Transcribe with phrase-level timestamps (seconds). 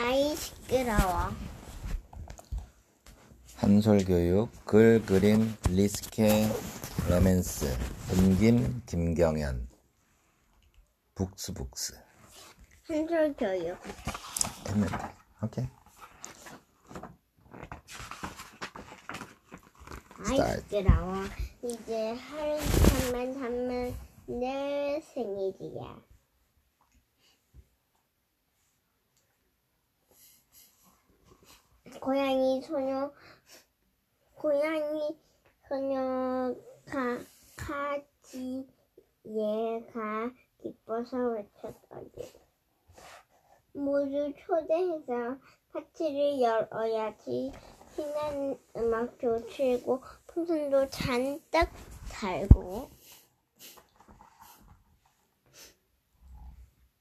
[0.00, 1.30] 아이 시끄러워.
[3.56, 6.46] 한솔교육 글 그림 리스케
[7.08, 7.66] 로맨스
[8.12, 9.68] 은김 김경연
[11.16, 11.94] 북스북스
[12.86, 13.76] 한솔 교육.
[14.68, 14.96] 했는데
[15.42, 15.66] 오케이
[20.20, 20.60] 아이.
[20.60, 21.14] 시끄러워.
[21.64, 22.58] 이제 하루
[23.02, 23.94] 잠만 자면
[24.26, 25.96] 내 생일이야.
[32.00, 33.12] 고양이 소녀
[34.34, 35.16] 고양이
[35.68, 37.18] 소녀가
[37.56, 38.68] 가지
[39.24, 42.10] 얘가 기뻐서 외쳤어요.
[43.72, 45.38] 모두 초대해서
[45.72, 47.52] 파티를 열어야지
[47.94, 51.68] 신나는 음악도 틀고 풍선도 잔뜩
[52.10, 52.90] 달고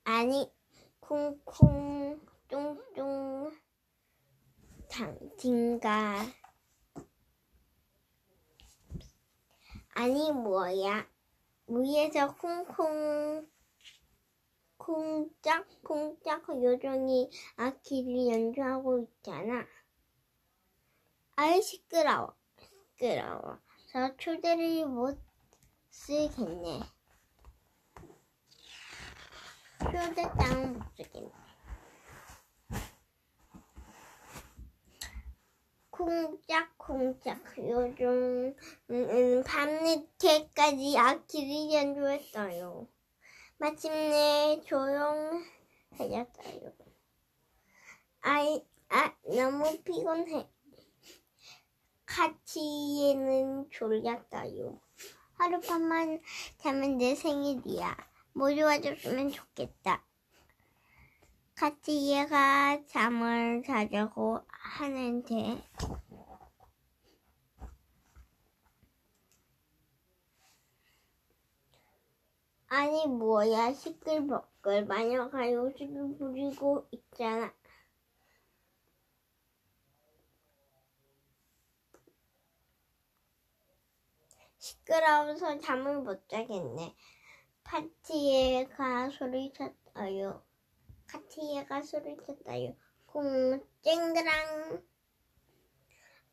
[0.04, 0.52] 아니
[1.00, 3.17] 쿵쿵 뚱뚱
[4.98, 6.26] 당진가?
[9.94, 11.08] 아니 뭐야?
[11.68, 13.48] 위에서 쿵쿵
[14.78, 19.68] 쿵짝쿵짝 요정이 악기를 연주하고 있잖아.
[21.36, 22.34] 아이 시끄러워.
[22.60, 23.60] 시끄러워.
[23.92, 25.22] 저 초대를 못
[25.92, 26.80] 쓰겠네.
[29.80, 31.47] 초대장은 못 쓰겠네
[36.08, 38.56] 쿵짝쿵짝 요즘
[38.90, 42.88] 음, 밤늦게까지 악기를 연주했어요.
[43.58, 46.72] 마침내 조용해졌어요.
[48.22, 50.48] 아이, 아, 너무 피곤해.
[52.06, 54.80] 같이에는 졸렸어요.
[55.34, 56.22] 하룻밤만
[56.58, 57.98] 자면 내 생일이야.
[58.32, 60.06] 모두 와줬으면 좋겠다.
[61.58, 65.60] 같이 얘가 잠을 자려고 하는데.
[72.68, 73.74] 아니 뭐야.
[73.74, 77.52] 시끌벅글 마녀가 요식을 부리고 있잖아.
[84.60, 86.96] 시끄러워서 잠을 못 자겠네.
[87.64, 90.47] 파티에 가 소리쳤어요
[91.08, 92.76] 파티에가 소리쳤어요.
[93.06, 94.84] 공 쨍그랑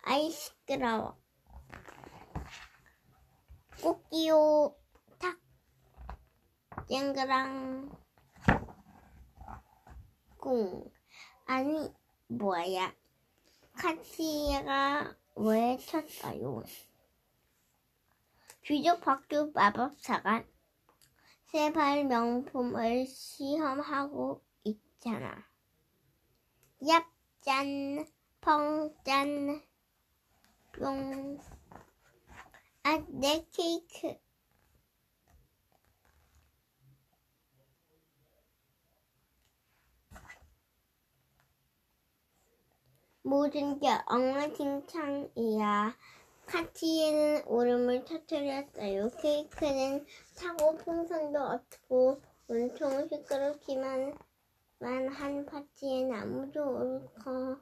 [0.03, 1.17] 아이 시끄러워.
[3.83, 4.77] 꽃기요.
[5.19, 5.39] 탁.
[6.89, 7.91] 쨍그랑.
[10.39, 10.91] 꿍
[11.47, 11.93] 아니
[12.27, 12.95] 뭐야.
[13.77, 16.63] 카티에가 왜 쳤어요?
[18.65, 20.45] 귀족박두 마법사가
[21.47, 25.47] 세발 명품을 시험하고 있잖아
[26.83, 28.07] 얍짠
[28.41, 29.63] 펑짠
[30.73, 31.39] 뿅
[32.87, 34.15] 아, 내 케이크.
[43.23, 45.97] 모든 게 엉망진창이야.
[46.45, 49.09] 카티에는 울음을 터뜨렸어요.
[49.23, 50.05] 케이크는
[50.37, 54.15] 타고 풍선도 없고 온통 시끄럽기만
[54.87, 57.59] 한 파티엔 아무도 올 거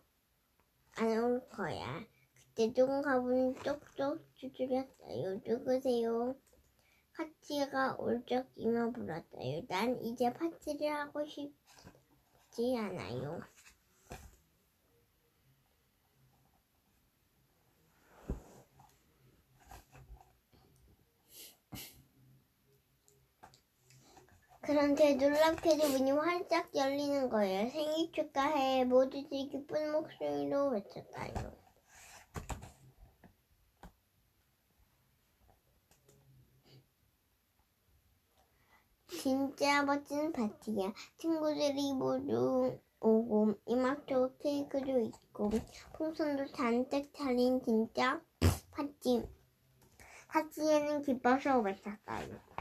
[0.98, 2.04] 안 올 거야.
[2.48, 5.40] 그때 누군가 문을 쪽쪽 두드렸어요.
[5.46, 6.34] 누구세요?
[7.16, 9.62] 파티가 올적이며 불었어요.
[9.68, 13.40] 난 이제 파티를 하고 싶지 않아요.
[24.72, 27.68] 그런데 놀랍게도 문이 활짝 열리는 거예요.
[27.68, 28.86] 생일 축하해.
[28.86, 31.52] 모두들 기쁜 목소리로 외쳤어요.
[39.08, 40.94] 진짜 멋진 파티야.
[41.18, 45.50] 친구들이 모두 오고 이막도 케이크도 있고
[45.92, 48.22] 풍선도 잔뜩 차린 진짜
[48.70, 49.22] 파티.
[50.28, 52.51] 파티에는 기뻐서 외쳤어요.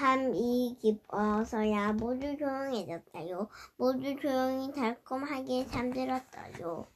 [0.00, 3.48] 밤이 깊어서야 모두 조용해졌어요.
[3.76, 6.86] 모두 조용히 달콤하게 잠들었어요.